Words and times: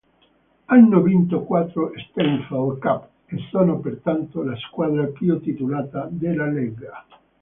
Hanno 0.65 1.01
vinto 1.03 1.43
quattro 1.43 1.91
Steinfeld 1.95 2.79
Cup 2.79 3.07
e 3.27 3.37
sono 3.51 3.77
pertanto 3.77 4.41
la 4.41 4.55
squadra 4.55 5.05
più 5.05 5.39
titolata 5.39 6.07
della 6.09 6.47
lega. 6.47 7.05